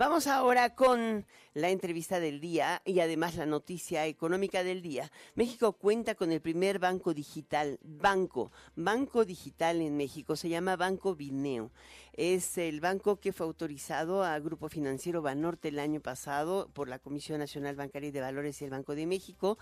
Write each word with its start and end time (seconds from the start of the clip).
Vamos 0.00 0.28
ahora 0.28 0.74
con 0.74 1.26
la 1.52 1.68
entrevista 1.68 2.20
del 2.20 2.40
día 2.40 2.80
y 2.86 3.00
además 3.00 3.36
la 3.36 3.44
noticia 3.44 4.06
económica 4.06 4.64
del 4.64 4.80
día. 4.80 5.12
México 5.34 5.74
cuenta 5.74 6.14
con 6.14 6.32
el 6.32 6.40
primer 6.40 6.78
banco 6.78 7.12
digital, 7.12 7.78
banco, 7.82 8.50
banco 8.76 9.26
digital 9.26 9.82
en 9.82 9.98
México, 9.98 10.36
se 10.36 10.48
llama 10.48 10.76
Banco 10.76 11.14
Bineo. 11.14 11.70
Es 12.14 12.56
el 12.56 12.80
banco 12.80 13.20
que 13.20 13.34
fue 13.34 13.44
autorizado 13.44 14.24
a 14.24 14.38
Grupo 14.38 14.70
Financiero 14.70 15.20
Banorte 15.20 15.68
el 15.68 15.78
año 15.78 16.00
pasado 16.00 16.70
por 16.72 16.88
la 16.88 16.98
Comisión 16.98 17.38
Nacional 17.38 17.76
Bancaria 17.76 18.10
de 18.10 18.22
Valores 18.22 18.62
y 18.62 18.64
el 18.64 18.70
Banco 18.70 18.94
de 18.94 19.04
México 19.04 19.58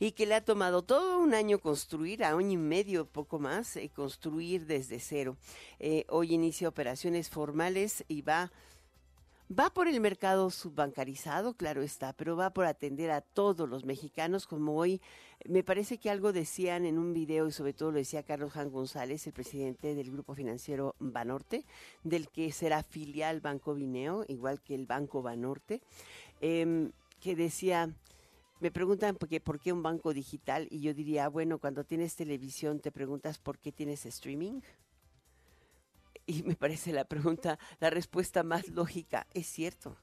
y 0.00 0.12
que 0.12 0.24
le 0.24 0.36
ha 0.36 0.42
tomado 0.42 0.80
todo 0.80 1.18
un 1.18 1.34
año 1.34 1.58
construir, 1.58 2.24
a 2.24 2.30
año 2.30 2.52
y 2.52 2.56
medio, 2.56 3.04
poco 3.04 3.38
más, 3.38 3.76
eh, 3.76 3.90
construir 3.94 4.64
desde 4.64 5.00
cero. 5.00 5.36
Eh, 5.78 6.06
hoy 6.08 6.32
inicia 6.32 6.66
operaciones 6.66 7.28
formales 7.28 8.06
y 8.08 8.22
va 8.22 8.50
Va 9.58 9.70
por 9.70 9.88
el 9.88 10.00
mercado 10.00 10.50
subbancarizado, 10.50 11.54
claro 11.54 11.82
está, 11.82 12.12
pero 12.14 12.36
va 12.36 12.54
por 12.54 12.64
atender 12.64 13.10
a 13.10 13.20
todos 13.20 13.68
los 13.68 13.84
mexicanos, 13.84 14.46
como 14.46 14.76
hoy 14.76 15.02
me 15.46 15.62
parece 15.62 15.98
que 15.98 16.08
algo 16.08 16.32
decían 16.32 16.86
en 16.86 16.96
un 16.96 17.12
video 17.12 17.48
y 17.48 17.52
sobre 17.52 17.74
todo 17.74 17.90
lo 17.90 17.98
decía 17.98 18.22
Carlos 18.22 18.52
Jan 18.52 18.70
González, 18.70 19.26
el 19.26 19.32
presidente 19.34 19.94
del 19.94 20.10
grupo 20.10 20.34
financiero 20.34 20.94
Banorte, 21.00 21.66
del 22.02 22.28
que 22.28 22.50
será 22.52 22.82
filial 22.82 23.40
Banco 23.40 23.74
Vineo, 23.74 24.24
igual 24.28 24.62
que 24.62 24.74
el 24.74 24.86
Banco 24.86 25.20
Banorte, 25.20 25.82
em, 26.40 26.92
que 27.20 27.36
decía, 27.36 27.90
me 28.60 28.70
preguntan 28.70 29.16
por 29.16 29.28
qué, 29.28 29.40
por 29.40 29.60
qué 29.60 29.72
un 29.72 29.82
banco 29.82 30.14
digital 30.14 30.66
y 30.70 30.80
yo 30.80 30.94
diría, 30.94 31.28
bueno, 31.28 31.58
cuando 31.58 31.84
tienes 31.84 32.16
televisión 32.16 32.78
te 32.78 32.92
preguntas 32.92 33.38
por 33.38 33.58
qué 33.58 33.72
tienes 33.72 34.06
streaming 34.06 34.60
y 36.32 36.42
me 36.42 36.56
parece 36.56 36.92
la 36.92 37.04
pregunta, 37.04 37.58
la 37.80 37.90
respuesta 37.90 38.42
más 38.42 38.68
lógica. 38.68 39.26
Es 39.34 39.46
cierto 39.46 39.96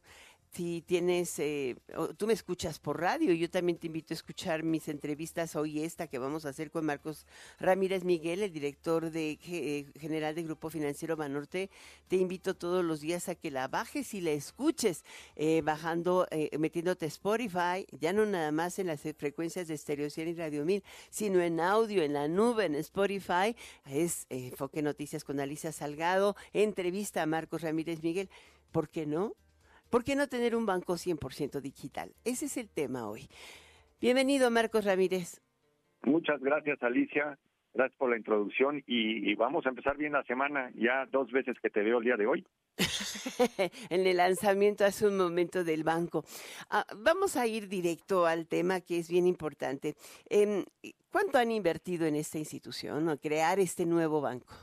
si 0.51 0.81
tienes, 0.81 1.37
eh, 1.37 1.75
tú 2.17 2.25
me 2.25 2.33
escuchas 2.33 2.79
por 2.79 2.99
radio, 2.99 3.33
yo 3.33 3.49
también 3.49 3.77
te 3.77 3.87
invito 3.87 4.13
a 4.13 4.15
escuchar 4.15 4.63
mis 4.63 4.87
entrevistas 4.87 5.55
hoy 5.55 5.83
esta 5.83 6.07
que 6.07 6.17
vamos 6.17 6.45
a 6.45 6.49
hacer 6.49 6.71
con 6.71 6.85
Marcos 6.85 7.27
Ramírez 7.59 8.03
Miguel, 8.03 8.41
el 8.41 8.51
director 8.51 9.11
de 9.11 9.37
eh, 9.47 9.85
general 9.99 10.33
del 10.33 10.45
Grupo 10.45 10.71
Financiero 10.71 11.15
Banorte. 11.15 11.69
Te 12.07 12.15
invito 12.15 12.55
todos 12.55 12.83
los 12.83 12.99
días 12.99 13.29
a 13.29 13.35
que 13.35 13.51
la 13.51 13.67
bajes 13.67 14.13
y 14.15 14.21
la 14.21 14.31
escuches, 14.31 15.05
eh, 15.35 15.61
bajando, 15.61 16.27
metiéndote 16.57 17.05
Spotify, 17.05 17.85
ya 17.91 18.11
no 18.11 18.25
nada 18.25 18.51
más 18.51 18.79
en 18.79 18.87
las 18.87 19.01
frecuencias 19.17 19.67
de 19.67 19.77
Stereo 19.77 20.09
100 20.09 20.29
y 20.29 20.33
Radio 20.33 20.65
1000, 20.65 20.83
sino 21.11 21.41
en 21.41 21.59
audio, 21.59 22.01
en 22.01 22.13
la 22.13 22.27
nube, 22.27 22.65
en 22.65 22.75
Spotify. 22.75 23.55
Es 23.85 24.25
Enfoque 24.29 24.81
Noticias 24.81 25.23
con 25.23 25.39
Alicia 25.39 25.71
Salgado, 25.71 26.35
entrevista 26.53 27.21
a 27.21 27.27
Marcos 27.27 27.61
Ramírez 27.61 28.01
Miguel. 28.01 28.29
¿Por 28.71 28.89
qué 28.89 29.05
no? 29.05 29.35
¿Por 29.89 30.03
qué 30.03 30.15
no 30.15 30.27
tener 30.27 30.55
un 30.55 30.67
banco 30.67 30.93
100% 30.93 31.61
digital? 31.61 32.11
Ese 32.23 32.45
es 32.45 32.57
el 32.57 32.69
tema 32.69 33.09
hoy. 33.09 33.27
Bienvenido, 33.99 34.51
Marcos 34.51 34.85
Ramírez. 34.85 35.41
Muchas 36.03 36.39
gracias, 36.41 36.81
Alicia. 36.83 37.39
Gracias 37.73 37.97
por 37.97 38.11
la 38.11 38.17
introducción 38.17 38.83
y, 38.85 39.33
vamos 39.35 39.65
a 39.65 39.69
empezar 39.69 39.97
bien 39.97 40.13
la 40.13 40.23
semana, 40.23 40.71
ya 40.75 41.05
dos 41.11 41.31
veces 41.31 41.55
que 41.61 41.69
te 41.69 41.81
veo 41.81 41.99
el 41.99 42.03
día 42.03 42.17
de 42.17 42.27
hoy. 42.27 42.45
en 43.89 44.05
el 44.05 44.17
lanzamiento 44.17 44.85
hace 44.85 45.07
un 45.07 45.17
momento 45.17 45.63
del 45.63 45.83
banco. 45.83 46.23
Ah, 46.69 46.85
vamos 46.95 47.35
a 47.35 47.47
ir 47.47 47.67
directo 47.67 48.25
al 48.25 48.47
tema 48.47 48.81
que 48.81 48.99
es 48.99 49.09
bien 49.09 49.27
importante. 49.27 49.95
Em, 50.29 50.65
¿Cuánto 51.11 51.37
han 51.37 51.51
invertido 51.51 52.05
en 52.05 52.15
esta 52.15 52.37
institución, 52.37 53.07
o 53.09 53.17
crear 53.17 53.59
este 53.59 53.85
nuevo 53.85 54.21
banco? 54.21 54.55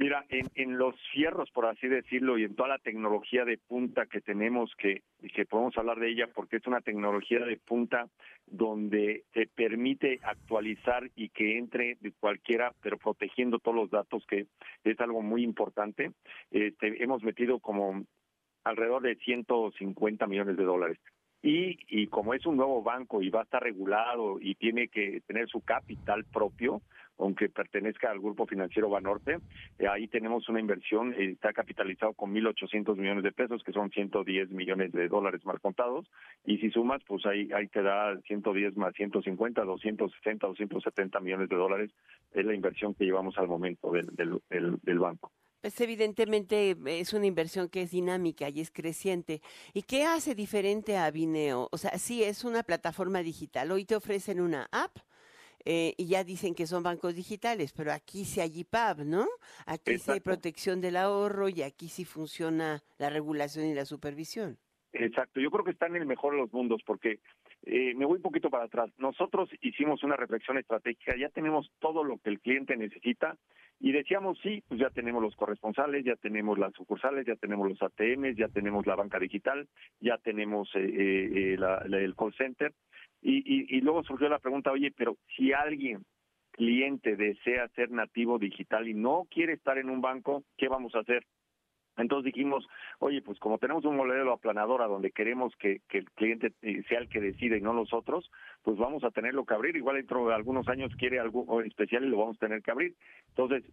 Mira, 0.00 0.24
en, 0.30 0.48
en, 0.54 0.78
los 0.78 0.94
fierros, 1.12 1.50
por 1.50 1.66
así 1.66 1.86
decirlo, 1.86 2.38
y 2.38 2.44
en 2.44 2.54
toda 2.54 2.70
la 2.70 2.78
tecnología 2.78 3.44
de 3.44 3.58
punta 3.58 4.06
que 4.06 4.22
tenemos, 4.22 4.74
que, 4.78 5.02
que 5.34 5.44
podemos 5.44 5.76
hablar 5.76 6.00
de 6.00 6.08
ella 6.08 6.26
porque 6.34 6.56
es 6.56 6.66
una 6.66 6.80
tecnología 6.80 7.40
de 7.40 7.58
punta 7.58 8.08
donde 8.46 9.24
se 9.34 9.46
permite 9.46 10.18
actualizar 10.22 11.10
y 11.16 11.28
que 11.28 11.58
entre 11.58 11.98
de 12.00 12.12
cualquiera, 12.12 12.72
pero 12.80 12.96
protegiendo 12.96 13.58
todos 13.58 13.76
los 13.76 13.90
datos, 13.90 14.24
que 14.26 14.46
es 14.84 15.00
algo 15.00 15.20
muy 15.20 15.42
importante. 15.42 16.12
Este, 16.50 17.04
hemos 17.04 17.22
metido 17.22 17.60
como 17.60 18.06
alrededor 18.64 19.02
de 19.02 19.16
150 19.16 20.26
millones 20.26 20.56
de 20.56 20.64
dólares. 20.64 20.98
Y, 21.42 21.78
y 21.88 22.06
como 22.08 22.34
es 22.34 22.44
un 22.44 22.56
nuevo 22.56 22.82
banco 22.82 23.22
y 23.22 23.30
va 23.30 23.40
a 23.40 23.44
estar 23.44 23.62
regulado 23.62 24.38
y 24.40 24.54
tiene 24.56 24.88
que 24.88 25.22
tener 25.26 25.48
su 25.48 25.62
capital 25.62 26.24
propio, 26.24 26.82
aunque 27.20 27.48
pertenezca 27.48 28.10
al 28.10 28.18
grupo 28.18 28.46
financiero 28.46 28.88
Banorte. 28.88 29.38
Eh, 29.78 29.86
ahí 29.86 30.08
tenemos 30.08 30.48
una 30.48 30.60
inversión, 30.60 31.12
eh, 31.14 31.30
está 31.32 31.52
capitalizado 31.52 32.14
con 32.14 32.32
1.800 32.32 32.96
millones 32.96 33.22
de 33.22 33.32
pesos, 33.32 33.62
que 33.62 33.72
son 33.72 33.90
110 33.90 34.50
millones 34.50 34.92
de 34.92 35.08
dólares 35.08 35.44
más 35.44 35.60
contados, 35.60 36.10
y 36.44 36.58
si 36.58 36.70
sumas, 36.70 37.02
pues 37.06 37.24
ahí, 37.26 37.50
ahí 37.54 37.68
te 37.68 37.82
da 37.82 38.18
110 38.22 38.76
más 38.76 38.94
150, 38.94 39.62
260, 39.62 40.46
270 40.46 41.20
millones 41.20 41.48
de 41.48 41.56
dólares, 41.56 41.90
es 42.32 42.44
la 42.44 42.54
inversión 42.54 42.94
que 42.94 43.04
llevamos 43.04 43.36
al 43.38 43.48
momento 43.48 43.92
del, 43.92 44.06
del, 44.16 44.40
del, 44.82 44.98
banco. 44.98 45.30
Pues 45.60 45.78
evidentemente 45.80 46.74
es 46.86 47.12
una 47.12 47.26
inversión 47.26 47.68
que 47.68 47.82
es 47.82 47.90
dinámica 47.90 48.48
y 48.48 48.60
es 48.60 48.70
creciente. 48.70 49.42
¿Y 49.74 49.82
qué 49.82 50.04
hace 50.04 50.34
diferente 50.34 50.96
a 50.96 51.10
Vineo? 51.10 51.68
O 51.70 51.76
sea, 51.76 51.98
sí 51.98 52.24
es 52.24 52.44
una 52.44 52.62
plataforma 52.62 53.22
digital. 53.22 53.70
Hoy 53.70 53.84
te 53.84 53.94
ofrecen 53.94 54.40
una 54.40 54.68
app 54.72 54.96
eh, 55.66 55.92
y 55.98 56.06
ya 56.06 56.24
dicen 56.24 56.54
que 56.54 56.66
son 56.66 56.82
bancos 56.82 57.14
digitales, 57.14 57.74
pero 57.74 57.92
aquí 57.92 58.24
sí 58.24 58.40
hay 58.40 58.60
IPAB, 58.60 59.04
¿no? 59.04 59.26
Aquí 59.66 59.98
sí 59.98 60.10
hay 60.10 60.20
protección 60.20 60.80
del 60.80 60.96
ahorro 60.96 61.50
y 61.50 61.62
aquí 61.62 61.88
sí 61.88 62.06
funciona 62.06 62.82
la 62.98 63.10
regulación 63.10 63.66
y 63.66 63.74
la 63.74 63.84
supervisión. 63.84 64.56
Exacto, 64.92 65.40
yo 65.40 65.50
creo 65.50 65.64
que 65.64 65.70
está 65.72 65.86
en 65.86 65.96
el 65.96 66.06
mejor 66.06 66.32
de 66.32 66.40
los 66.40 66.52
mundos 66.52 66.82
porque 66.84 67.20
eh, 67.64 67.94
me 67.94 68.06
voy 68.06 68.16
un 68.16 68.22
poquito 68.22 68.48
para 68.48 68.64
atrás. 68.64 68.90
Nosotros 68.96 69.50
hicimos 69.60 70.02
una 70.02 70.16
reflexión 70.16 70.56
estratégica, 70.56 71.14
ya 71.16 71.28
tenemos 71.28 71.70
todo 71.78 72.02
lo 72.02 72.16
que 72.18 72.30
el 72.30 72.40
cliente 72.40 72.76
necesita 72.76 73.36
y 73.80 73.92
decíamos, 73.92 74.38
sí, 74.42 74.62
pues 74.68 74.78
ya 74.78 74.90
tenemos 74.90 75.22
los 75.22 75.34
corresponsales, 75.34 76.04
ya 76.04 76.14
tenemos 76.16 76.58
las 76.58 76.74
sucursales, 76.74 77.26
ya 77.26 77.34
tenemos 77.36 77.66
los 77.66 77.82
ATMs, 77.82 78.36
ya 78.36 78.48
tenemos 78.48 78.86
la 78.86 78.94
banca 78.94 79.18
digital, 79.18 79.66
ya 80.00 80.18
tenemos 80.18 80.68
eh, 80.74 81.54
eh, 81.54 81.58
el 81.90 82.14
call 82.14 82.34
center 82.34 82.74
y, 83.22 83.76
y, 83.76 83.80
luego 83.80 84.02
surgió 84.02 84.28
la 84.28 84.38
pregunta, 84.38 84.70
oye, 84.70 84.92
pero 84.94 85.16
si 85.34 85.52
alguien, 85.52 86.04
cliente, 86.52 87.16
desea 87.16 87.68
ser 87.68 87.90
nativo 87.90 88.38
digital 88.38 88.86
y 88.86 88.94
no 88.94 89.26
quiere 89.30 89.54
estar 89.54 89.78
en 89.78 89.88
un 89.88 90.02
banco, 90.02 90.44
¿qué 90.58 90.68
vamos 90.68 90.94
a 90.94 91.00
hacer? 91.00 91.24
Entonces 92.00 92.32
dijimos, 92.32 92.66
oye, 92.98 93.22
pues 93.22 93.38
como 93.38 93.58
tenemos 93.58 93.84
un 93.84 93.96
modelo 93.96 94.32
aplanadora 94.32 94.86
donde 94.86 95.10
queremos 95.10 95.54
que, 95.56 95.80
el 95.90 96.10
cliente 96.12 96.52
sea 96.88 96.98
el 96.98 97.08
que 97.08 97.20
decide 97.20 97.58
y 97.58 97.60
no 97.60 97.72
nosotros, 97.72 98.30
pues 98.62 98.76
vamos 98.76 99.04
a 99.04 99.10
tenerlo 99.10 99.44
que 99.44 99.54
abrir. 99.54 99.76
Igual 99.76 99.96
dentro 99.96 100.26
de 100.26 100.34
algunos 100.34 100.68
años 100.68 100.94
quiere 100.96 101.18
algo 101.18 101.62
especial 101.62 102.04
y 102.04 102.08
lo 102.08 102.18
vamos 102.18 102.36
a 102.36 102.46
tener 102.46 102.62
que 102.62 102.70
abrir. 102.70 102.94
Entonces, 103.28 103.64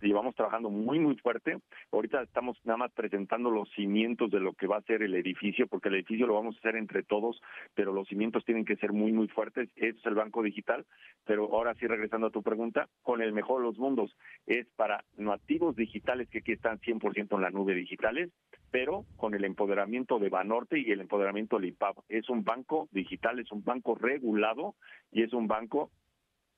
llevamos 0.00 0.34
trabajando 0.34 0.70
muy, 0.70 0.98
muy 0.98 1.16
fuerte. 1.16 1.58
Ahorita 1.92 2.22
estamos 2.22 2.58
nada 2.64 2.78
más 2.78 2.92
presentando 2.92 3.50
los 3.50 3.70
cimientos 3.70 4.30
de 4.30 4.40
lo 4.40 4.52
que 4.52 4.66
va 4.66 4.78
a 4.78 4.82
ser 4.82 5.02
el 5.02 5.14
edificio, 5.14 5.66
porque 5.66 5.88
el 5.88 5.96
edificio 5.96 6.26
lo 6.26 6.34
vamos 6.34 6.56
a 6.56 6.58
hacer 6.58 6.76
entre 6.76 7.02
todos, 7.02 7.40
pero 7.74 7.92
los 7.92 8.08
cimientos 8.08 8.44
tienen 8.44 8.64
que 8.64 8.76
ser 8.76 8.92
muy, 8.92 9.12
muy 9.12 9.28
fuertes. 9.28 9.68
Eso 9.76 9.98
es 9.98 10.06
el 10.06 10.14
banco 10.14 10.42
digital. 10.42 10.86
Pero 11.24 11.44
ahora 11.52 11.74
sí, 11.74 11.86
regresando 11.86 12.28
a 12.28 12.30
tu 12.30 12.42
pregunta, 12.42 12.88
con 13.02 13.22
el 13.22 13.32
mejor 13.32 13.60
de 13.60 13.68
los 13.68 13.78
mundos, 13.78 14.16
es 14.46 14.66
para 14.76 15.04
nativos 15.16 15.76
digitales 15.76 16.28
que 16.28 16.38
aquí 16.38 16.52
están 16.52 16.80
100% 16.80 17.34
en 17.34 17.40
la 17.40 17.49
nube 17.50 17.74
digitales, 17.74 18.30
pero 18.70 19.04
con 19.16 19.34
el 19.34 19.44
empoderamiento 19.44 20.18
de 20.18 20.28
Banorte 20.28 20.78
y 20.78 20.90
el 20.90 21.00
empoderamiento 21.00 21.58
del 21.58 21.70
IPAP. 21.70 21.98
Es 22.08 22.28
un 22.28 22.44
banco 22.44 22.88
digital, 22.92 23.38
es 23.38 23.50
un 23.52 23.64
banco 23.64 23.94
regulado 23.94 24.76
y 25.10 25.22
es 25.22 25.32
un 25.32 25.48
banco 25.48 25.90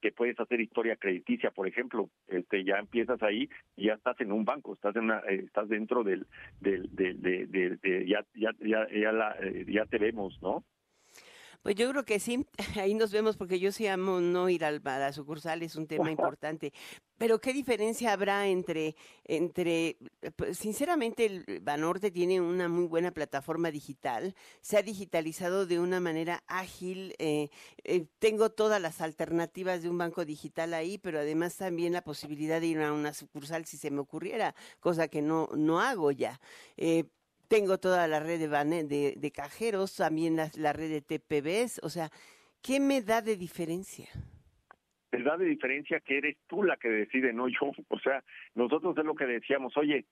que 0.03 0.13
puedes 0.13 0.39
hacer 0.41 0.61
historia 0.61 0.97
crediticia, 0.97 1.53
por 1.53 1.69
ejemplo, 1.69 2.11
este 2.27 2.65
ya 2.65 2.79
empiezas 2.79 3.23
ahí 3.23 3.49
y 3.77 3.87
ya 3.87 3.95
estás 3.95 4.21
en 4.21 4.33
un 4.33 4.45
banco, 4.45 4.75
estás 4.75 4.97
en 4.97 5.05
una, 5.05 5.21
eh, 5.21 5.45
estás 5.47 5.69
dentro 5.69 6.03
del 6.03 6.27
del, 6.61 6.89
del 6.93 7.23
de, 7.23 8.05
ya 8.07 8.27
ya 8.35 8.51
ya 8.59 8.89
ya, 8.91 9.13
la, 9.13 9.37
eh, 9.41 9.65
ya 9.69 9.87
te 9.87 9.99
vemos, 9.99 10.37
¿no? 10.43 10.65
Pues 11.63 11.77
yo 11.77 11.89
creo 11.91 12.05
que 12.05 12.19
sí, 12.19 12.45
ahí 12.81 12.95
nos 12.95 13.13
vemos 13.13 13.37
porque 13.37 13.61
yo 13.61 13.71
sí 13.71 13.87
amo 13.87 14.21
no 14.21 14.49
ir 14.49 14.65
al, 14.65 14.83
a 14.85 14.99
la 14.99 15.13
sucursal, 15.13 15.63
es 15.63 15.77
un 15.77 15.87
tema 15.87 16.11
importante. 16.11 16.73
Pero 17.19 17.41
qué 17.41 17.53
diferencia 17.53 18.13
habrá 18.13 18.49
entre, 18.49 18.97
entre, 19.25 19.97
pues, 20.35 20.59
sinceramente 20.59 21.25
el 21.25 21.61
Banorte 21.61 22.11
tiene 22.11 22.41
una 22.41 22.69
muy 22.69 22.87
buena 22.87 23.13
plataforma 23.13 23.71
digital, 23.71 24.35
se 24.61 24.77
ha 24.77 24.83
digitalizado 24.83 25.65
de 25.67 25.79
una 25.79 26.01
manera 26.01 26.43
ágil, 26.49 27.15
eh, 27.19 27.49
eh, 27.85 28.07
tengo 28.19 28.51
todas 28.51 28.83
las 28.83 29.01
alternativas 29.01 29.83
de 29.83 29.89
un 29.89 29.99
banco 29.99 30.25
digital 30.25 30.75
ahí, 30.75 30.99
pero 30.99 31.21
además 31.21 31.57
también 31.57 31.93
la 31.93 32.03
posibilidad 32.03 32.61
de 32.61 32.67
ir 32.67 32.81
a 32.81 32.93
una 32.93 33.15
sucursal 33.15 33.67
si 33.67 33.77
se 33.77 33.93
me 33.93 34.01
ocurriera, 34.01 34.57
cosa 34.81 35.07
que 35.07 35.23
no, 35.23 35.49
no 35.55 35.81
hago 35.81 36.11
ya. 36.11 36.41
Eh, 36.77 37.05
tengo 37.53 37.77
toda 37.77 38.09
la 38.09 38.19
red 38.19 38.41
de, 38.41 39.15
de, 39.15 39.31
cajeros, 39.31 39.97
también 39.97 40.37
la, 40.37 40.49
la, 40.57 40.73
red 40.73 40.89
de 40.89 41.03
TPBs, 41.03 41.81
o 41.83 41.91
sea, 41.91 42.09
¿qué 42.63 42.81
me 42.81 43.03
da 43.03 43.21
de 43.21 43.37
diferencia? 43.37 44.09
Me 45.13 45.23
da 45.23 45.37
de 45.37 45.45
diferencia 45.45 46.01
que 46.01 46.17
eres 46.17 46.39
tú 46.47 46.63
la 46.63 46.79
que 46.79 46.89
decide, 46.89 47.35
no 47.35 47.49
yo. 47.49 47.71
O 47.89 47.99
sea, 47.99 48.25
nosotros 48.55 48.97
es 48.97 49.05
lo 49.05 49.15
que 49.15 49.27
decíamos, 49.27 49.77
oye, 49.77 50.07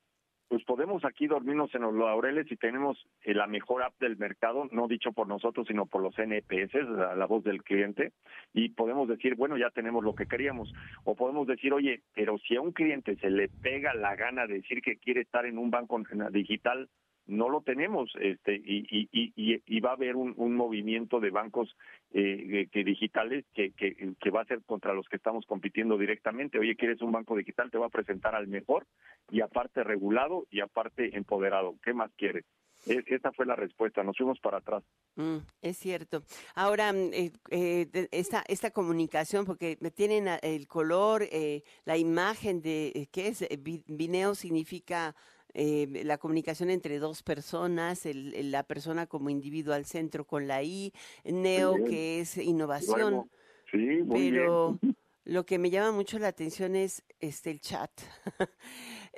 pues 0.48 0.62
podemos 0.64 1.02
aquí 1.06 1.28
dormirnos 1.28 1.74
en 1.74 1.80
los 1.80 1.94
laureles 1.94 2.44
y 2.52 2.56
tenemos 2.56 2.98
eh, 3.22 3.32
la 3.32 3.46
mejor 3.46 3.84
app 3.84 3.98
del 3.98 4.18
mercado, 4.18 4.68
no 4.70 4.86
dicho 4.86 5.12
por 5.12 5.26
nosotros, 5.26 5.66
sino 5.66 5.86
por 5.86 6.02
los 6.02 6.18
NPS, 6.18 6.74
la, 6.74 7.14
la, 7.14 7.24
voz 7.24 7.42
del 7.42 7.62
cliente, 7.62 8.12
y 8.52 8.68
podemos 8.68 9.08
decir, 9.08 9.34
bueno, 9.34 9.56
ya 9.56 9.70
tenemos 9.70 10.04
lo 10.04 10.14
que 10.14 10.26
queríamos. 10.26 10.70
O 11.04 11.14
podemos 11.14 11.46
decir, 11.46 11.72
oye, 11.72 12.02
pero 12.12 12.36
si 12.36 12.56
a 12.56 12.60
un 12.60 12.72
cliente 12.72 13.16
se 13.16 13.30
le 13.30 13.48
pega 13.48 13.94
la 13.94 14.14
gana 14.14 14.46
de 14.46 14.56
decir 14.56 14.82
que 14.82 14.98
quiere 14.98 15.22
estar 15.22 15.46
en 15.46 15.56
un 15.56 15.70
banco 15.70 15.98
digital, 16.32 16.90
no 17.30 17.48
lo 17.48 17.62
tenemos 17.62 18.10
este 18.20 18.54
y, 18.54 18.86
y, 18.90 19.08
y, 19.12 19.62
y 19.64 19.80
va 19.80 19.90
a 19.90 19.94
haber 19.94 20.16
un, 20.16 20.34
movimiento 20.54 21.20
de 21.20 21.30
bancos 21.30 21.74
eh, 22.12 22.68
que 22.70 22.84
digitales 22.84 23.44
que, 23.54 23.72
que, 23.72 24.30
va 24.30 24.42
a 24.42 24.46
ser 24.46 24.62
contra 24.64 24.92
los 24.92 25.08
que 25.08 25.16
estamos 25.16 25.46
compitiendo 25.46 25.96
directamente. 25.96 26.58
Oye, 26.58 26.76
¿quieres 26.76 27.00
un 27.00 27.12
banco 27.12 27.36
digital? 27.36 27.70
Te 27.70 27.78
va 27.78 27.86
a 27.86 27.90
presentar 27.90 28.34
al 28.34 28.48
mejor 28.48 28.86
y 29.30 29.40
aparte 29.40 29.84
regulado 29.84 30.46
y 30.50 30.60
aparte 30.60 31.16
empoderado. 31.16 31.76
¿Qué 31.82 31.94
más 31.94 32.10
quieres? 32.16 32.44
E, 32.86 33.02
esa 33.06 33.32
fue 33.32 33.46
la 33.46 33.56
respuesta, 33.56 34.02
nos 34.02 34.16
fuimos 34.16 34.38
para 34.40 34.58
atrás. 34.58 34.82
Mm, 35.16 35.38
es 35.60 35.76
cierto. 35.76 36.22
Ahora, 36.54 36.92
mm, 36.92 37.10
eh, 37.12 37.32
eh, 37.50 38.08
esta, 38.10 38.42
esta 38.48 38.70
comunicación, 38.70 39.44
porque 39.44 39.76
tienen 39.94 40.28
el 40.42 40.66
color, 40.66 41.22
eh, 41.30 41.62
la 41.84 41.96
imagen 41.96 42.62
de, 42.62 43.08
¿qué 43.12 43.28
es? 43.28 43.46
Vineo 43.86 44.34
significa 44.34 45.14
eh, 45.54 46.02
la 46.04 46.18
comunicación 46.18 46.70
entre 46.70 46.98
dos 46.98 47.22
personas, 47.22 48.06
el, 48.06 48.50
la 48.50 48.62
persona 48.62 49.06
como 49.06 49.30
individuo 49.30 49.74
al 49.74 49.84
centro 49.84 50.26
con 50.26 50.46
la 50.46 50.62
I, 50.62 50.92
Neo 51.24 51.84
que 51.84 52.20
es 52.20 52.36
innovación. 52.36 53.30
Sí, 53.70 54.02
muy 54.04 54.30
pero 54.30 54.78
lo 55.24 55.46
que 55.46 55.58
me 55.58 55.70
llama 55.70 55.92
mucho 55.92 56.18
la 56.18 56.28
atención 56.28 56.74
es 56.76 57.04
este 57.20 57.50
el 57.50 57.60
chat. 57.60 57.90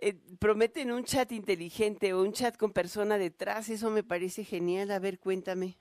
eh, 0.00 0.18
prometen 0.38 0.92
un 0.92 1.04
chat 1.04 1.32
inteligente 1.32 2.12
o 2.12 2.22
un 2.22 2.32
chat 2.32 2.56
con 2.56 2.72
persona 2.72 3.18
detrás, 3.18 3.68
eso 3.68 3.90
me 3.90 4.02
parece 4.02 4.44
genial. 4.44 4.90
A 4.90 4.98
ver, 4.98 5.18
cuéntame. 5.18 5.78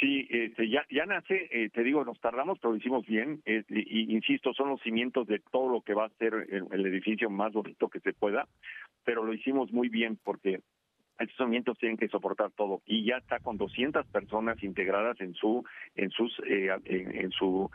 Sí, 0.00 0.26
este, 0.30 0.70
ya, 0.70 0.86
ya 0.90 1.04
nace, 1.04 1.48
eh, 1.50 1.68
te 1.68 1.84
digo, 1.84 2.02
nos 2.06 2.18
tardamos, 2.20 2.58
pero 2.58 2.72
lo 2.72 2.78
hicimos 2.78 3.04
bien. 3.04 3.42
Eh, 3.44 3.62
y, 3.68 4.14
insisto, 4.14 4.54
son 4.54 4.70
los 4.70 4.80
cimientos 4.80 5.26
de 5.26 5.40
todo 5.52 5.70
lo 5.70 5.82
que 5.82 5.92
va 5.92 6.06
a 6.06 6.18
ser 6.18 6.32
el, 6.48 6.66
el 6.70 6.86
edificio 6.86 7.28
más 7.28 7.52
bonito 7.52 7.88
que 7.88 8.00
se 8.00 8.14
pueda, 8.14 8.48
pero 9.04 9.22
lo 9.24 9.34
hicimos 9.34 9.70
muy 9.72 9.90
bien 9.90 10.18
porque 10.24 10.60
estos 11.20 11.46
cimientos 11.46 11.78
tienen 11.78 11.96
que 11.96 12.08
soportar 12.08 12.50
todo. 12.52 12.82
Y 12.86 13.04
ya 13.04 13.16
está 13.18 13.38
con 13.40 13.56
200 13.56 14.06
personas 14.06 14.62
integradas 14.62 15.20
en 15.20 15.34
su 15.34 15.64
en 15.94 16.10
sus 16.10 16.32
eh, 16.46 16.70
en, 16.84 17.30
su 17.30 17.70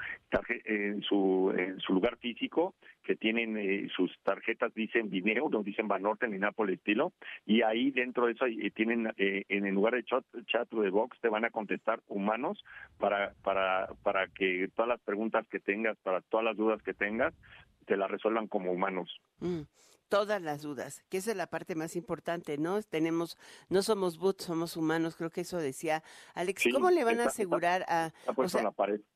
en 0.66 1.02
su 1.02 1.54
en 1.58 1.80
su 1.80 1.94
lugar 1.94 2.18
físico 2.18 2.76
que 3.04 3.16
tienen 3.16 3.58
eh, 3.58 3.88
sus 3.96 4.12
tarjetas 4.24 4.74
dicen 4.74 5.10
Vineo, 5.10 5.50
no 5.50 5.64
dicen 5.64 5.88
Banorte 5.88 6.28
ni 6.28 6.40
Nápoles 6.40 6.78
estilo. 6.78 7.14
Y 7.46 7.62
ahí 7.62 7.92
dentro 7.92 8.26
de 8.26 8.34
eso 8.34 8.46
eh, 8.46 8.72
tienen 8.72 9.14
eh, 9.18 9.46
en 9.48 9.66
el 9.66 9.76
lugar 9.76 9.94
de 9.94 10.04
chat, 10.04 10.26
chat 10.48 10.70
de 10.70 10.90
box 10.90 11.18
te 11.22 11.30
van 11.30 11.46
a 11.46 11.52
contestar 11.52 12.02
humanos 12.08 12.64
para 12.98 13.34
para 13.44 13.88
para 14.04 14.28
que 14.28 14.70
todas 14.76 14.90
las 14.90 15.02
preguntas 15.02 15.48
que 15.48 15.60
tengas, 15.60 15.98
para 16.00 16.22
todas 16.22 16.44
las 16.44 16.58
dudas 16.58 16.82
que 16.82 16.94
tengas 16.94 17.34
te 17.86 17.96
las 17.96 18.10
resuelvan 18.10 18.48
como 18.48 18.72
humanos. 18.72 19.22
Mm 19.40 19.62
todas 20.10 20.42
las 20.42 20.62
dudas, 20.62 21.04
que 21.10 21.18
esa 21.18 21.32
es 21.32 21.38
la 21.38 21.48
parte 21.48 21.76
más 21.76 21.96
importante, 21.96 22.58
¿no? 22.58 22.82
Tenemos, 22.84 23.38
no 23.70 23.82
somos 23.82 24.18
bots, 24.18 24.46
somos 24.46 24.78
humanos, 24.78 25.16
creo 25.16 25.30
que 25.30 25.42
eso 25.42 25.58
decía 25.58 26.04
Alex. 26.34 26.66
¿Cómo 26.72 26.90
le 26.92 27.04
van 27.04 27.20
a 27.20 27.26
asegurar 27.26 27.86
a, 27.88 28.12
o 28.36 28.48
sea, 28.48 28.72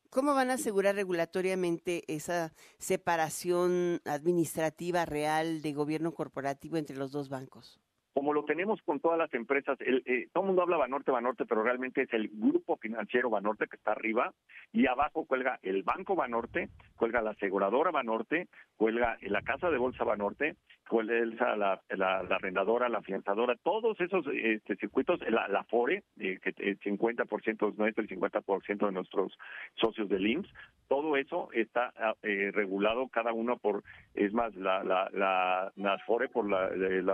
cómo 0.10 0.34
van 0.34 0.50
a 0.50 0.54
asegurar 0.54 0.96
regulatoriamente 0.96 2.04
esa 2.08 2.54
separación 2.78 4.02
administrativa 4.06 5.06
real 5.06 5.62
de 5.62 5.74
gobierno 5.74 6.14
corporativo 6.14 6.78
entre 6.78 6.98
los 6.98 7.12
dos 7.12 7.30
bancos? 7.30 7.80
como 8.20 8.34
lo 8.34 8.44
tenemos 8.44 8.82
con 8.82 9.00
todas 9.00 9.18
las 9.18 9.34
empresas, 9.34 9.80
el, 9.80 10.04
eh, 10.06 10.28
todo 10.34 10.44
el 10.44 10.48
mundo 10.48 10.64
habla 10.64 10.76
Banorte, 10.76 11.10
Banorte, 11.10 11.46
pero 11.46 11.64
realmente 11.64 12.02
es 12.02 12.12
el 12.12 12.28
grupo 12.28 12.76
financiero 12.76 13.30
Banorte 13.30 13.68
que 13.68 13.78
está 13.78 13.94
arriba 13.94 14.34
y 14.74 14.88
abajo 14.88 15.26
cuelga 15.26 15.58
el 15.62 15.84
Banco 15.84 16.16
Banorte, 16.16 16.70
cuelga 16.98 17.22
la 17.22 17.32
aseguradora 17.32 17.92
Banorte, 17.92 18.50
cuelga 18.76 19.18
la 19.22 19.42
Casa 19.42 19.70
de 19.70 19.78
Bolsa 19.78 20.04
Banorte, 20.04 20.58
cuelga 20.90 21.56
la, 21.56 21.82
la, 21.90 22.18
arrendadora, 22.36 22.90
la 22.90 23.02
fianzadora, 23.02 23.56
todos 23.64 24.02
esos 24.02 24.26
este, 24.34 24.76
circuitos, 24.76 25.22
la, 25.30 25.48
la 25.48 25.64
FORE, 25.66 26.04
eh, 26.20 26.40
que 26.42 26.54
el 26.58 26.80
50% 26.80 27.70
es 27.70 27.78
nuestro, 27.78 28.04
el 28.04 28.10
50% 28.10 28.86
de 28.88 28.92
nuestros 28.92 29.38
socios 29.76 30.10
del 30.10 30.26
IMSS, 30.26 30.50
todo 30.88 31.16
eso 31.16 31.50
está 31.54 31.94
ah, 31.98 32.16
eh, 32.24 32.52
regulado 32.54 33.08
cada 33.08 33.32
uno 33.32 33.58
por, 33.58 33.84
es 34.16 34.34
más, 34.34 34.54
la, 34.56 34.84
la, 34.84 35.10
la, 35.14 35.72
la 35.76 36.00
FORE 36.00 36.28
por 36.28 36.50
la, 36.50 36.70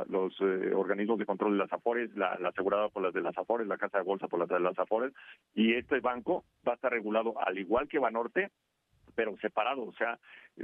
los 0.07 0.33
eh, 0.39 0.71
organismos 0.73 1.19
de 1.19 1.25
control 1.25 1.51
de 1.51 1.59
las 1.59 1.73
AFORES, 1.73 2.15
la, 2.15 2.37
la 2.39 2.49
asegurada 2.49 2.87
por 2.87 3.03
las 3.03 3.13
de 3.13 3.21
las 3.21 3.37
AFORES, 3.37 3.67
la 3.67 3.77
Casa 3.77 3.97
de 3.97 4.05
Bolsa 4.05 4.29
por 4.29 4.39
las 4.39 4.47
de 4.47 4.59
las 4.61 4.79
AFORES, 4.79 5.13
y 5.53 5.73
este 5.73 5.99
banco 5.99 6.45
va 6.65 6.71
a 6.71 6.75
estar 6.75 6.91
regulado 6.91 7.35
al 7.45 7.59
igual 7.59 7.89
que 7.89 7.99
Banorte, 7.99 8.51
pero 9.15 9.37
separado, 9.37 9.83
o 9.83 9.93
sea, 9.93 10.19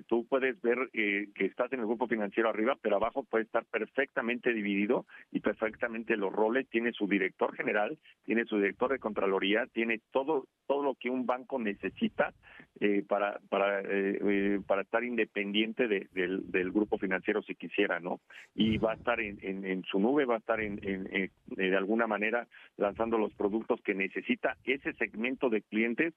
tú 0.07 0.25
puedes 0.27 0.61
ver 0.61 0.89
eh, 0.93 1.27
que 1.35 1.45
estás 1.45 1.71
en 1.73 1.79
el 1.79 1.85
grupo 1.85 2.07
financiero 2.07 2.49
arriba, 2.49 2.77
pero 2.81 2.95
abajo 2.95 3.23
puede 3.23 3.43
estar 3.43 3.65
perfectamente 3.65 4.53
dividido 4.53 5.05
y 5.31 5.39
perfectamente 5.39 6.17
los 6.17 6.31
roles, 6.31 6.69
tiene 6.69 6.91
su 6.93 7.07
director 7.07 7.55
general, 7.55 7.97
tiene 8.25 8.45
su 8.45 8.57
director 8.57 8.91
de 8.91 8.99
Contraloría, 8.99 9.67
tiene 9.67 10.01
todo 10.11 10.47
todo 10.67 10.83
lo 10.83 10.95
que 10.95 11.09
un 11.09 11.25
banco 11.25 11.59
necesita 11.59 12.33
eh, 12.79 13.03
para 13.07 13.39
para 13.49 13.81
eh, 13.81 14.19
eh 14.21 14.59
para 14.65 14.83
estar 14.83 15.03
independiente 15.03 15.87
de, 15.87 16.07
del, 16.13 16.49
del 16.49 16.71
grupo 16.71 16.97
financiero 16.97 17.41
si 17.41 17.55
quisiera, 17.55 17.99
¿no? 17.99 18.21
Y 18.55 18.77
va 18.77 18.93
a 18.93 18.95
estar 18.95 19.19
en, 19.19 19.37
en, 19.41 19.65
en 19.65 19.83
su 19.83 19.99
nube, 19.99 20.25
va 20.25 20.35
a 20.35 20.39
estar 20.39 20.61
en, 20.61 20.79
en, 20.83 21.31
de 21.47 21.75
alguna 21.75 22.07
manera 22.07 22.47
lanzando 22.77 23.17
los 23.17 23.33
productos 23.33 23.81
que 23.81 23.93
necesita 23.93 24.57
ese 24.63 24.93
segmento 24.93 25.49
de 25.49 25.61
clientes 25.61 26.13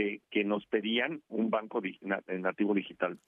que, 0.00 0.22
que, 0.30 0.44
nos 0.44 0.66
pedían 0.66 1.22
un 1.28 1.50
banco 1.50 1.82
nativo 2.28 2.74
digital. 2.74 3.18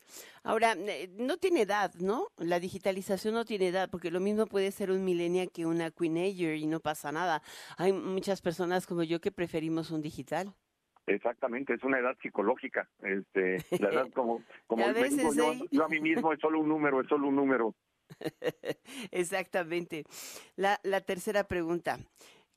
Ahora, 0.42 0.72
eh, 0.72 1.10
no 1.18 1.36
tiene 1.36 1.62
edad, 1.62 1.92
¿no? 2.00 2.28
La 2.38 2.60
digitalización 2.60 3.34
no 3.34 3.44
tiene 3.44 3.68
edad, 3.68 3.90
porque 3.90 4.10
lo 4.10 4.20
mismo 4.20 4.46
puede 4.46 4.70
ser 4.70 4.90
un 4.90 5.04
millennial 5.04 5.50
que 5.52 5.66
una 5.66 5.90
queenager 5.90 6.56
y 6.56 6.66
no 6.66 6.80
pasa 6.80 7.12
nada. 7.12 7.42
Hay 7.76 7.92
muchas 7.92 8.40
personas 8.40 8.86
como 8.86 9.02
yo 9.02 9.20
que 9.20 9.30
preferimos 9.30 9.90
un 9.90 10.00
digital. 10.00 10.54
Exactamente, 11.06 11.74
es 11.74 11.82
una 11.82 11.98
edad 11.98 12.16
psicológica. 12.22 12.88
Este, 13.02 13.58
la 13.82 13.90
edad 13.90 14.10
como, 14.12 14.42
como 14.66 14.86
yo, 14.86 15.52
yo 15.70 15.84
a 15.84 15.88
mí 15.88 16.00
mismo 16.00 16.32
es 16.32 16.40
solo 16.40 16.60
un 16.60 16.68
número, 16.68 17.00
es 17.00 17.08
solo 17.08 17.28
un 17.28 17.36
número. 17.36 17.74
Exactamente. 19.10 20.04
La, 20.56 20.80
la 20.84 21.00
tercera 21.02 21.44
pregunta. 21.44 21.98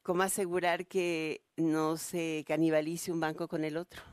¿Cómo 0.05 0.21
asegurar 0.21 0.85
que 0.85 1.41
no 1.57 1.97
se 1.97 2.45
canibalice 2.47 3.11
un 3.11 3.19
banco 3.19 3.47
con 3.47 3.63
el 3.63 3.75
otro? 3.75 4.03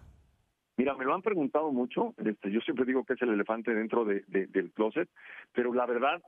Mira, 0.79 0.95
me 0.95 1.05
lo 1.05 1.15
han 1.15 1.21
preguntado 1.21 1.71
mucho. 1.71 2.15
Este, 2.25 2.51
yo 2.51 2.61
siempre 2.61 2.87
digo 2.87 3.05
que 3.05 3.13
es 3.13 3.21
el 3.21 3.29
elefante 3.29 3.75
dentro 3.75 4.07
de, 4.07 4.25
de, 4.27 4.47
del 4.47 4.73
closet, 4.73 5.11
pero 5.53 5.75
la 5.75 5.85
verdad, 5.85 6.23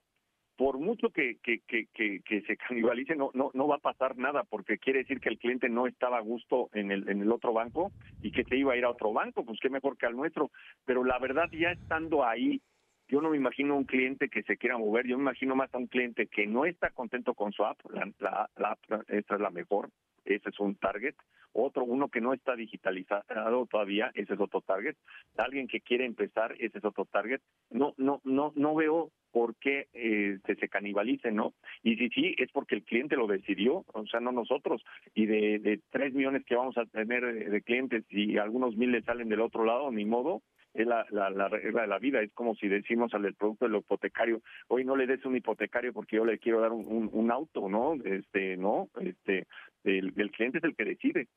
por 0.57 0.79
mucho 0.79 1.09
que, 1.09 1.39
que, 1.43 1.61
que, 1.67 1.87
que, 1.95 2.43
se 2.43 2.59
canibalice, 2.59 3.17
no, 3.17 3.31
no, 3.33 3.51
no 3.55 3.67
va 3.67 3.77
a 3.77 3.79
pasar 3.79 4.19
nada, 4.19 4.45
porque 4.45 4.77
quiere 4.77 4.99
decir 4.99 5.19
que 5.19 5.31
el 5.31 5.39
cliente 5.39 5.71
no 5.71 5.87
estaba 5.87 6.19
a 6.19 6.21
gusto 6.21 6.69
en 6.75 6.91
el, 6.91 7.09
en 7.09 7.23
el 7.23 7.33
otro 7.33 7.55
banco 7.55 7.91
y 8.21 8.33
que 8.33 8.45
se 8.45 8.59
iba 8.59 8.75
a 8.75 8.77
ir 8.77 8.85
a 8.85 8.91
otro 8.91 9.15
banco, 9.15 9.47
pues 9.47 9.59
qué 9.63 9.71
mejor 9.71 9.97
que 9.97 10.05
al 10.05 10.15
nuestro. 10.15 10.51
Pero 10.85 11.05
la 11.05 11.19
verdad, 11.19 11.49
ya 11.53 11.71
estando 11.71 12.23
ahí 12.23 12.61
yo 13.09 13.21
no 13.21 13.31
me 13.31 13.37
imagino 13.37 13.77
un 13.77 13.85
cliente 13.85 14.29
que 14.29 14.43
se 14.43 14.57
quiera 14.57 14.79
mover, 14.79 15.07
yo 15.07 15.17
me 15.17 15.25
imagino 15.25 15.55
más 15.55 15.73
a 15.75 15.79
un 15.79 15.87
cliente 15.87 16.27
que 16.27 16.47
no 16.47 16.65
está 16.65 16.91
contento 16.91 17.35
con 17.35 17.53
su 17.53 17.65
app, 17.65 17.79
la, 17.91 18.11
la, 18.19 18.49
la 18.89 19.05
esta 19.09 19.35
es 19.35 19.41
la 19.41 19.51
mejor, 19.51 19.91
ese 20.25 20.49
es 20.49 20.61
un 20.61 20.75
target, 20.77 21.15
otro, 21.53 21.85
uno 21.85 22.09
que 22.09 22.21
no 22.21 22.35
está 22.35 22.57
digitalizado 22.57 23.67
todavía, 23.67 24.11
ese 24.15 24.35
es 24.35 24.41
otro 24.41 24.61
target, 24.61 24.97
alguien 25.37 25.69
que 25.69 25.81
quiere 25.81 26.05
empezar, 26.05 26.53
ese 26.59 26.79
es 26.79 26.85
otro 26.85 27.05
target, 27.05 27.41
no, 27.71 27.95
no, 27.97 28.21
no, 28.25 28.53
no 28.57 28.75
veo 28.75 29.11
por 29.31 29.57
qué 29.57 29.89
eh, 29.93 30.39
se 30.45 30.69
canibalice, 30.69 31.31
¿no? 31.33 31.55
Y 31.83 31.97
si 31.97 32.09
sí, 32.11 32.35
es 32.39 32.51
porque 32.53 32.75
el 32.75 32.85
cliente 32.85 33.17
lo 33.17 33.27
decidió, 33.27 33.85
o 33.93 34.07
sea, 34.07 34.21
no 34.21 34.33
nosotros, 34.33 34.85
y 35.15 35.27
de, 35.27 35.59
de 35.59 35.81
3 35.91 36.15
millones 36.15 36.45
que 36.45 36.57
vamos 36.57 36.77
a 36.77 36.87
tener 36.87 37.51
de 37.51 37.63
clientes 37.63 38.05
y 38.11 38.37
algunos 38.39 38.77
miles 38.77 39.05
salen 39.05 39.29
del 39.29 39.41
otro 39.41 39.65
lado, 39.65 39.91
ni 39.91 40.05
modo, 40.05 40.43
es 40.75 40.87
la, 40.87 41.07
la, 41.11 41.31
la 41.31 41.49
regla 41.49 41.83
de 41.83 41.89
la 41.89 41.99
vida, 41.99 42.21
es 42.21 42.33
como 42.33 42.55
si 42.57 42.69
decimos 42.69 43.15
al 43.15 43.23
del 43.23 43.35
producto 43.35 43.67
del 43.67 43.77
hipotecario, 43.77 44.43
hoy 44.69 44.85
no 44.85 44.97
le 44.97 45.07
des 45.07 45.25
un 45.25 45.37
hipotecario 45.37 45.93
porque 45.93 46.17
yo 46.17 46.25
le 46.25 46.39
quiero 46.39 46.61
dar 46.61 46.73
un, 46.73 46.85
un, 46.87 47.09
un 47.13 47.31
auto, 47.31 47.69
¿no? 47.69 47.95
Este, 48.05 48.57
no, 48.57 48.89
este, 49.01 49.47
el, 49.85 50.13
el 50.17 50.31
cliente 50.31 50.59
es 50.59 50.65
el 50.65 50.75
que 50.75 50.85
decide. 50.85 51.29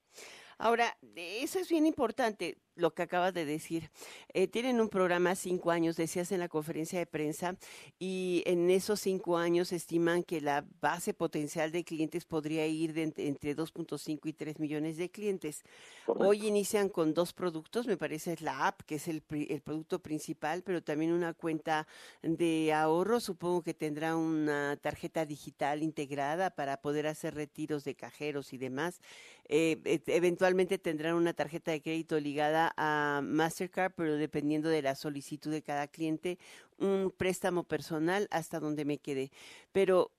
Ahora, 0.60 0.98
eso 1.16 1.60
es 1.60 1.70
bien 1.70 1.86
importante 1.86 2.58
lo 2.78 2.94
que 2.94 3.04
acabas 3.04 3.34
de 3.34 3.46
decir. 3.46 3.90
Eh, 4.34 4.48
tienen 4.48 4.80
un 4.80 4.90
programa 4.90 5.36
cinco 5.36 5.72
años, 5.72 5.98
decías 5.98 6.32
en 6.32 6.40
la 6.40 6.48
conferencia 6.48 7.00
de 7.00 7.06
prensa, 7.06 7.56
y 8.00 8.44
en 8.46 8.70
esos 8.70 9.00
cinco 9.00 9.38
años 9.38 9.72
estiman 9.72 10.24
que 10.24 10.42
la 10.42 10.66
base 10.80 11.14
potencial 11.14 11.72
de 11.72 11.84
clientes 11.84 12.26
podría 12.26 12.66
ir 12.68 12.94
de 12.94 13.14
entre 13.18 13.56
2.5 13.56 14.20
y 14.26 14.34
3 14.34 14.60
millones 14.60 14.98
de 14.98 15.10
clientes. 15.10 15.64
Hoy 16.06 16.48
inician 16.48 16.90
con 16.90 17.14
dos 17.14 17.34
productos, 17.34 17.88
me 17.88 17.98
parece 17.98 18.34
es 18.34 18.42
la 18.42 18.68
app, 18.68 18.82
que 18.82 18.96
es 18.96 19.08
el, 19.08 19.24
el 19.30 19.62
producto 19.62 20.00
principal, 20.00 20.64
pero 20.64 20.84
también 20.84 21.12
una 21.12 21.34
cuenta 21.34 21.88
de 22.22 22.74
ahorro. 22.74 23.20
Supongo 23.20 23.64
que 23.64 23.74
tendrá 23.74 24.16
una 24.16 24.78
tarjeta 24.78 25.26
digital 25.26 25.84
integrada 25.84 26.52
para 26.52 26.82
poder 26.82 27.08
hacer 27.08 27.36
retiros 27.36 27.84
de 27.84 27.96
cajeros 27.96 28.37
y 28.54 28.58
demás. 28.58 29.02
Eh, 29.50 29.78
eventualmente 30.08 30.78
tendrán 30.78 31.16
una 31.16 31.34
tarjeta 31.34 31.72
de 31.72 31.82
crédito 31.82 32.20
ligada 32.20 32.74
a 32.78 33.22
Mastercard, 33.24 33.94
pero 33.96 34.16
dependiendo 34.18 34.70
de 34.70 34.82
la 34.82 34.96
solicitud 34.96 35.52
de 35.52 35.62
cada 35.62 35.88
cliente, 35.88 36.38
un 36.78 37.14
préstamo 37.16 37.64
personal 37.64 38.28
hasta 38.32 38.60
donde 38.60 38.86
me 38.86 38.98
quede. 38.98 39.32
Pero 39.72 40.12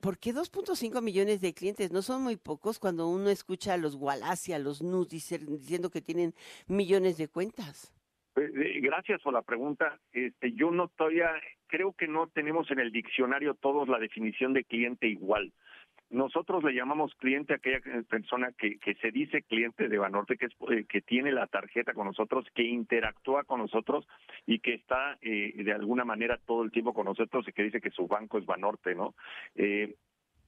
¿por 0.00 0.18
qué 0.18 0.32
2.5 0.32 1.02
millones 1.02 1.40
de 1.40 1.54
clientes? 1.54 1.90
No 1.90 2.02
son 2.02 2.22
muy 2.22 2.36
pocos 2.36 2.78
cuando 2.78 3.08
uno 3.08 3.30
escucha 3.30 3.74
a 3.74 3.76
los 3.76 3.94
Wallace, 3.94 4.54
a 4.54 4.58
los 4.58 4.82
Nus 4.82 5.08
diciendo 5.08 5.90
que 5.90 6.00
tienen 6.00 6.34
millones 6.66 7.16
de 7.16 7.28
cuentas. 7.28 7.92
Eh, 8.36 8.50
eh, 8.54 8.80
gracias 8.80 9.22
por 9.22 9.32
la 9.32 9.42
pregunta. 9.42 9.98
Este, 10.12 10.52
yo 10.52 10.70
no 10.70 10.88
todavía 10.88 11.30
creo 11.66 11.92
que 11.92 12.06
no 12.06 12.28
tenemos 12.28 12.70
en 12.70 12.78
el 12.78 12.92
diccionario 12.92 13.54
todos 13.54 13.88
la 13.88 13.98
definición 13.98 14.52
de 14.52 14.64
cliente 14.64 15.08
igual. 15.08 15.52
Nosotros 16.10 16.62
le 16.62 16.72
llamamos 16.72 17.14
cliente 17.16 17.52
a 17.52 17.56
aquella 17.56 17.80
persona 18.08 18.52
que, 18.56 18.78
que 18.78 18.94
se 18.94 19.10
dice 19.10 19.42
cliente 19.42 19.88
de 19.88 19.98
Banorte, 19.98 20.36
que, 20.36 20.46
es, 20.46 20.52
eh, 20.70 20.84
que 20.88 21.00
tiene 21.00 21.32
la 21.32 21.46
tarjeta 21.48 21.94
con 21.94 22.06
nosotros, 22.06 22.46
que 22.54 22.62
interactúa 22.62 23.44
con 23.44 23.60
nosotros 23.60 24.06
y 24.46 24.60
que 24.60 24.74
está 24.74 25.18
eh, 25.20 25.52
de 25.56 25.72
alguna 25.72 26.04
manera 26.04 26.38
todo 26.46 26.62
el 26.62 26.70
tiempo 26.70 26.94
con 26.94 27.06
nosotros 27.06 27.46
y 27.48 27.52
que 27.52 27.64
dice 27.64 27.80
que 27.80 27.90
su 27.90 28.06
banco 28.06 28.38
es 28.38 28.46
Banorte, 28.46 28.94
¿no? 28.94 29.14
Eh, 29.56 29.96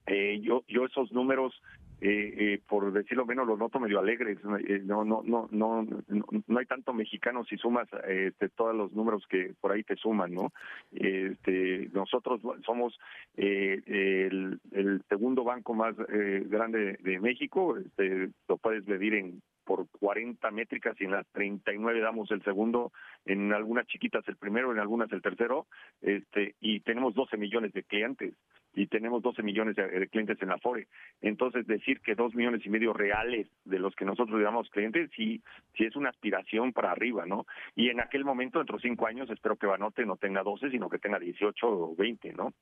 eh, 0.08 0.40
yo, 0.42 0.64
yo 0.68 0.84
esos 0.84 1.12
números 1.12 1.54
eh, 2.00 2.34
eh, 2.36 2.60
por 2.68 2.92
decirlo 2.92 3.26
menos, 3.26 3.46
lo 3.46 3.56
noto 3.56 3.80
medio 3.80 3.98
alegres. 3.98 4.38
Eh, 4.68 4.80
no, 4.84 5.04
no, 5.04 5.22
no, 5.24 5.48
no, 5.50 5.82
no, 5.82 6.58
hay 6.58 6.66
tanto 6.66 6.92
mexicano 6.92 7.44
si 7.44 7.56
sumas 7.56 7.88
este, 8.06 8.48
todos 8.50 8.74
los 8.74 8.92
números 8.92 9.24
que 9.28 9.52
por 9.60 9.72
ahí 9.72 9.82
te 9.82 9.96
suman, 9.96 10.32
¿no? 10.32 10.52
Este, 10.92 11.88
nosotros 11.92 12.40
somos 12.64 12.96
eh, 13.36 13.82
el, 13.86 14.60
el, 14.70 15.02
segundo 15.08 15.42
banco 15.42 15.74
más 15.74 15.96
eh, 16.12 16.44
grande 16.46 16.98
de 17.02 17.18
México. 17.18 17.76
Este, 17.76 18.30
lo 18.48 18.58
puedes 18.58 18.86
medir 18.86 19.14
en 19.14 19.42
por 19.68 19.86
40 20.00 20.50
métricas 20.50 20.98
y 20.98 21.04
en 21.04 21.10
las 21.10 21.26
39 21.26 22.00
damos 22.00 22.30
el 22.30 22.42
segundo, 22.42 22.90
en 23.26 23.52
algunas 23.52 23.86
chiquitas 23.86 24.26
el 24.26 24.38
primero, 24.38 24.72
en 24.72 24.78
algunas 24.78 25.12
el 25.12 25.20
tercero, 25.20 25.66
este, 26.00 26.54
y 26.58 26.80
tenemos 26.80 27.14
12 27.14 27.36
millones 27.36 27.74
de 27.74 27.82
clientes 27.82 28.32
y 28.74 28.86
tenemos 28.86 29.22
12 29.22 29.42
millones 29.42 29.76
de, 29.76 30.08
clientes 30.08 30.40
en 30.40 30.48
la 30.48 30.58
FORE. 30.58 30.88
Entonces, 31.20 31.66
decir 31.66 32.00
que 32.00 32.14
dos 32.14 32.34
millones 32.34 32.64
y 32.64 32.70
medio 32.70 32.94
reales 32.94 33.46
de 33.64 33.78
los 33.78 33.94
que 33.94 34.06
nosotros 34.06 34.40
llamamos 34.40 34.70
clientes, 34.70 35.10
sí, 35.14 35.42
sí 35.76 35.84
es 35.84 35.96
una 35.96 36.08
aspiración 36.08 36.72
para 36.72 36.92
arriba, 36.92 37.26
¿no? 37.26 37.44
Y 37.76 37.90
en 37.90 38.00
aquel 38.00 38.24
momento, 38.24 38.58
dentro 38.58 38.76
de 38.76 38.82
cinco 38.88 39.06
años, 39.06 39.28
espero 39.28 39.56
que 39.56 39.66
Banote 39.66 40.06
no 40.06 40.16
tenga 40.16 40.42
12, 40.42 40.70
sino 40.70 40.88
que 40.88 40.98
tenga 40.98 41.18
18 41.18 41.66
o 41.68 41.94
20, 41.94 42.32
¿no? 42.32 42.54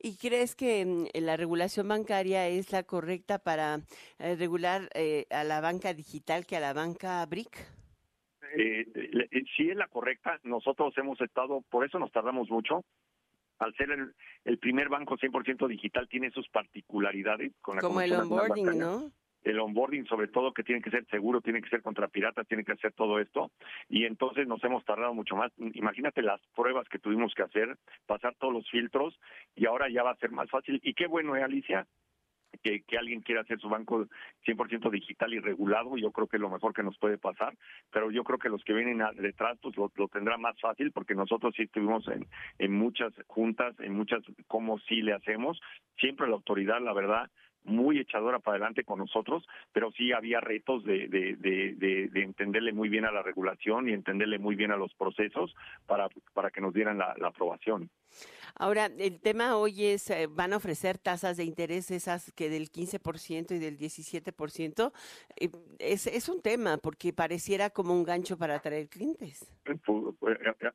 ¿Y 0.00 0.16
crees 0.16 0.54
que 0.54 0.86
mm, 0.86 1.06
la 1.14 1.36
regulación 1.36 1.88
bancaria 1.88 2.46
es 2.46 2.70
la 2.70 2.84
correcta 2.84 3.38
para 3.40 3.80
eh, 4.18 4.36
regular 4.36 4.88
eh, 4.94 5.26
a 5.30 5.42
la 5.42 5.60
banca 5.60 5.92
digital 5.92 6.37
que 6.46 6.56
a 6.56 6.60
la 6.60 6.72
banca 6.72 7.24
BRIC? 7.26 7.50
Eh, 8.56 8.86
sí 9.56 9.70
es 9.70 9.76
la 9.76 9.88
correcta. 9.88 10.38
Nosotros 10.42 10.96
hemos 10.96 11.20
estado, 11.20 11.62
por 11.70 11.84
eso 11.84 11.98
nos 11.98 12.12
tardamos 12.12 12.48
mucho, 12.50 12.84
al 13.58 13.74
ser 13.74 13.90
el, 14.44 14.58
primer 14.58 14.88
banco 14.88 15.16
100% 15.16 15.66
digital, 15.68 16.08
tiene 16.08 16.30
sus 16.30 16.48
particularidades. 16.48 17.52
Con 17.60 17.76
la 17.76 17.82
Como 17.82 18.00
el 18.00 18.12
onboarding, 18.12 18.78
¿no? 18.78 19.10
El 19.42 19.60
onboarding, 19.60 20.06
sobre 20.06 20.28
todo, 20.28 20.52
que 20.52 20.64
tiene 20.64 20.82
que 20.82 20.90
ser 20.90 21.06
seguro, 21.06 21.40
tiene 21.40 21.62
que 21.62 21.68
ser 21.68 21.82
contra 21.82 22.08
piratas, 22.08 22.46
tiene 22.46 22.64
que 22.64 22.72
hacer 22.72 22.92
todo 22.92 23.18
esto. 23.18 23.50
Y 23.88 24.04
entonces 24.04 24.46
nos 24.46 24.62
hemos 24.64 24.84
tardado 24.84 25.14
mucho 25.14 25.36
más. 25.36 25.52
Imagínate 25.56 26.22
las 26.22 26.40
pruebas 26.54 26.88
que 26.88 26.98
tuvimos 26.98 27.34
que 27.34 27.42
hacer, 27.42 27.76
pasar 28.06 28.34
todos 28.38 28.52
los 28.52 28.68
filtros, 28.68 29.18
y 29.54 29.66
ahora 29.66 29.88
ya 29.88 30.02
va 30.02 30.10
a 30.10 30.16
ser 30.16 30.32
más 30.32 30.50
fácil. 30.50 30.80
Y 30.82 30.94
qué 30.94 31.06
bueno, 31.06 31.36
¿eh, 31.36 31.42
Alicia? 31.42 31.86
Que, 32.62 32.82
que 32.82 32.98
alguien 32.98 33.20
quiera 33.20 33.42
hacer 33.42 33.58
su 33.60 33.68
banco 33.68 34.06
100% 34.46 34.90
digital 34.90 35.32
y 35.34 35.40
regulado, 35.40 35.96
yo 35.96 36.10
creo 36.10 36.26
que 36.26 36.36
es 36.36 36.40
lo 36.40 36.50
mejor 36.50 36.72
que 36.72 36.82
nos 36.82 36.98
puede 36.98 37.18
pasar, 37.18 37.54
pero 37.90 38.10
yo 38.10 38.24
creo 38.24 38.38
que 38.38 38.48
los 38.48 38.62
que 38.64 38.72
vienen 38.72 39.02
detrás 39.16 39.58
pues 39.62 39.76
lo, 39.76 39.90
lo 39.96 40.08
tendrán 40.08 40.40
más 40.40 40.58
fácil 40.60 40.92
porque 40.92 41.14
nosotros 41.14 41.54
sí 41.56 41.62
estuvimos 41.62 42.06
en, 42.08 42.26
en 42.58 42.72
muchas 42.72 43.12
juntas, 43.26 43.74
en 43.80 43.94
muchas 43.94 44.22
cómo 44.46 44.78
sí 44.80 45.02
le 45.02 45.12
hacemos, 45.12 45.60
siempre 45.98 46.28
la 46.28 46.34
autoridad, 46.34 46.80
la 46.80 46.92
verdad, 46.92 47.30
muy 47.64 47.98
echadora 47.98 48.38
para 48.38 48.56
adelante 48.56 48.84
con 48.84 48.98
nosotros, 48.98 49.46
pero 49.72 49.90
sí 49.92 50.12
había 50.12 50.40
retos 50.40 50.84
de, 50.84 51.08
de, 51.08 51.36
de, 51.36 52.08
de, 52.08 52.22
entenderle 52.22 52.72
muy 52.72 52.88
bien 52.88 53.04
a 53.04 53.12
la 53.12 53.22
regulación 53.22 53.88
y 53.88 53.92
entenderle 53.92 54.38
muy 54.38 54.56
bien 54.56 54.72
a 54.72 54.76
los 54.76 54.94
procesos 54.94 55.54
para, 55.86 56.08
para 56.32 56.50
que 56.50 56.60
nos 56.60 56.72
dieran 56.72 56.98
la 56.98 57.14
aprobación. 57.20 57.90
Ahora, 58.58 58.86
el 58.86 59.20
tema 59.20 59.56
hoy 59.56 59.84
es, 59.84 60.10
eh, 60.10 60.26
van 60.28 60.52
a 60.52 60.56
ofrecer 60.56 60.98
tasas 60.98 61.36
de 61.36 61.44
interés 61.44 61.92
esas 61.92 62.32
que 62.32 62.50
del 62.50 62.70
15% 62.70 63.54
y 63.54 63.58
del 63.58 63.78
17%. 63.78 64.92
Eh, 65.36 65.48
es, 65.78 66.08
es 66.08 66.28
un 66.28 66.42
tema 66.42 66.76
porque 66.78 67.12
pareciera 67.12 67.70
como 67.70 67.94
un 67.94 68.02
gancho 68.02 68.36
para 68.36 68.56
atraer 68.56 68.88
clientes. 68.88 69.48
Eh, 69.64 69.76
pues, 69.84 70.16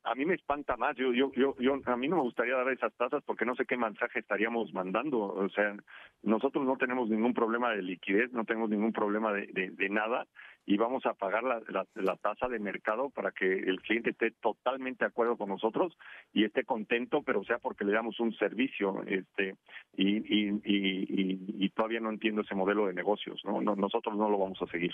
a 0.02 0.14
mí 0.14 0.24
me 0.24 0.34
espanta 0.34 0.78
más. 0.78 0.96
Yo, 0.96 1.12
yo, 1.12 1.30
yo, 1.34 1.54
yo, 1.58 1.78
a 1.84 1.96
mí 1.96 2.08
no 2.08 2.16
me 2.16 2.22
gustaría 2.22 2.56
dar 2.56 2.70
esas 2.70 2.94
tasas 2.94 3.22
porque 3.24 3.44
no 3.44 3.54
sé 3.54 3.66
qué 3.66 3.76
mensaje 3.76 4.20
estaríamos 4.20 4.72
mandando. 4.72 5.20
O 5.20 5.48
sea, 5.50 5.76
nosotros 6.22 6.64
no 6.64 6.78
tenemos 6.78 7.10
ningún 7.10 7.34
problema 7.34 7.70
de 7.72 7.82
liquidez, 7.82 8.32
no 8.32 8.44
tenemos 8.44 8.70
ningún 8.70 8.94
problema 8.94 9.30
de, 9.32 9.46
de, 9.48 9.70
de 9.70 9.88
nada 9.90 10.26
y 10.66 10.76
vamos 10.76 11.04
a 11.06 11.14
pagar 11.14 11.42
la, 11.42 11.60
la, 11.94 12.16
tasa 12.16 12.48
de 12.48 12.58
mercado 12.58 13.10
para 13.10 13.32
que 13.32 13.44
el 13.44 13.80
cliente 13.82 14.10
esté 14.10 14.30
totalmente 14.30 15.04
de 15.04 15.08
acuerdo 15.08 15.36
con 15.36 15.50
nosotros 15.50 15.96
y 16.32 16.44
esté 16.44 16.64
contento, 16.64 17.22
pero 17.22 17.44
sea 17.44 17.58
porque 17.58 17.84
le 17.84 17.92
damos 17.92 18.18
un 18.20 18.34
servicio 18.36 19.02
este 19.06 19.56
y, 19.96 20.16
y, 20.16 20.48
y, 20.64 21.64
y 21.64 21.68
todavía 21.70 22.00
no 22.00 22.10
entiendo 22.10 22.42
ese 22.42 22.54
modelo 22.54 22.86
de 22.86 22.94
negocios, 22.94 23.42
¿no? 23.44 23.60
Nosotros 23.60 24.16
no 24.16 24.30
lo 24.30 24.38
vamos 24.38 24.60
a 24.62 24.66
seguir. 24.66 24.92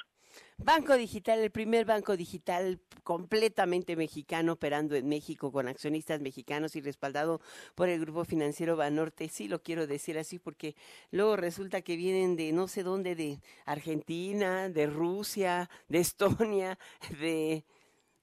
Banco 0.59 0.97
Digital, 0.97 1.39
el 1.41 1.51
primer 1.51 1.85
banco 1.85 2.17
digital 2.17 2.81
completamente 3.05 3.97
mexicano 3.97 4.53
operando 4.53 4.97
en 4.97 5.09
México 5.09 5.53
con 5.53 5.69
accionistas 5.69 6.21
mexicanos 6.21 6.77
y 6.77 6.81
respaldado 6.81 7.41
por 7.75 7.89
el 7.89 8.01
grupo 8.01 8.25
financiero 8.25 8.77
Banorte. 8.77 9.29
Sí, 9.29 9.49
lo 9.49 9.63
quiero 9.63 9.87
decir 9.87 10.19
así 10.19 10.39
porque 10.39 10.75
luego 11.11 11.37
resulta 11.37 11.83
que 11.83 11.97
vienen 11.97 12.37
de 12.37 12.53
no 12.53 12.69
sé 12.69 12.83
dónde, 12.83 13.15
de 13.15 13.39
Argentina, 13.67 14.69
de 14.69 14.87
Rusia, 14.87 15.60
de 15.89 15.99
Estonia, 15.99 16.79
de 17.21 17.65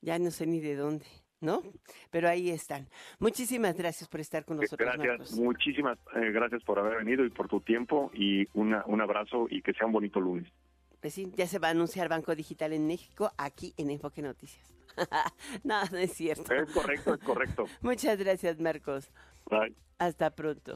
ya 0.01 0.17
no 0.19 0.31
sé 0.31 0.47
ni 0.47 0.59
de 0.59 0.75
dónde. 0.75 1.05
¿no? 1.39 1.61
Pero 2.09 2.29
ahí 2.29 2.49
están. 2.49 2.87
Muchísimas 3.19 3.77
gracias 3.77 4.09
por 4.09 4.19
estar 4.19 4.43
con 4.43 4.57
nosotros. 4.57 4.89
Gracias, 4.97 5.37
muchísimas 5.37 5.99
eh, 6.15 6.31
gracias 6.31 6.63
por 6.63 6.79
haber 6.79 6.97
venido 6.97 7.23
y 7.25 7.29
por 7.29 7.47
tu 7.47 7.61
tiempo 7.61 8.09
y 8.13 8.47
una, 8.53 8.83
un 8.87 9.01
abrazo 9.01 9.47
y 9.49 9.61
que 9.61 9.73
sea 9.73 9.85
un 9.85 9.93
bonito 9.93 10.19
lunes. 10.19 10.51
Pues 10.99 11.13
sí, 11.13 11.31
ya 11.35 11.45
se 11.45 11.59
va 11.59 11.67
a 11.67 11.71
anunciar 11.71 12.09
Banco 12.09 12.35
Digital 12.35 12.73
en 12.73 12.87
México 12.87 13.31
aquí 13.37 13.73
en 13.77 13.91
Enfoque 13.91 14.21
Noticias. 14.21 14.73
no, 15.63 15.83
no 15.91 15.97
es 15.97 16.13
cierto. 16.13 16.53
Es 16.53 16.71
correcto, 16.71 17.13
es 17.13 17.19
correcto. 17.21 17.65
Muchas 17.81 18.17
gracias, 18.17 18.59
Marcos. 18.59 19.11
Bye. 19.49 19.75
Hasta 19.99 20.31
pronto. 20.31 20.75